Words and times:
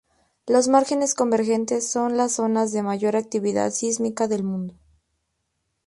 Los 0.47 0.67
márgenes 0.67 1.13
convergentes 1.13 1.91
son 1.91 2.17
las 2.17 2.31
zonas 2.31 2.71
de 2.71 2.81
mayor 2.81 3.15
actividad 3.15 3.69
sísmica 3.69 4.27
del 4.27 4.43
mundo. 4.43 4.73